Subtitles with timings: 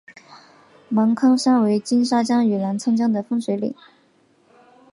[0.89, 3.75] 芒康山为金沙江与澜沧江的分水岭。